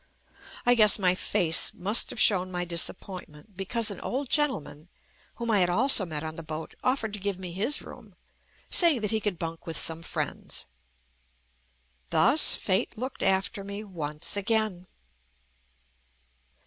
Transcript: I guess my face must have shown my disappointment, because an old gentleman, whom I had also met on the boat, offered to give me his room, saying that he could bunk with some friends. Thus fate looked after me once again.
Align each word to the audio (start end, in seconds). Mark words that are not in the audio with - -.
I 0.65 0.73
guess 0.73 0.97
my 0.97 1.13
face 1.13 1.75
must 1.75 2.09
have 2.09 2.19
shown 2.19 2.51
my 2.51 2.65
disappointment, 2.65 3.55
because 3.55 3.91
an 3.91 4.01
old 4.01 4.31
gentleman, 4.31 4.89
whom 5.35 5.51
I 5.51 5.59
had 5.59 5.69
also 5.69 6.07
met 6.07 6.23
on 6.23 6.37
the 6.37 6.41
boat, 6.41 6.73
offered 6.83 7.13
to 7.13 7.19
give 7.19 7.37
me 7.37 7.51
his 7.51 7.83
room, 7.83 8.15
saying 8.71 9.01
that 9.01 9.11
he 9.11 9.19
could 9.19 9.37
bunk 9.37 9.67
with 9.67 9.77
some 9.77 10.01
friends. 10.01 10.65
Thus 12.09 12.55
fate 12.55 12.97
looked 12.97 13.21
after 13.21 13.63
me 13.63 13.83
once 13.83 14.35
again. 14.35 14.87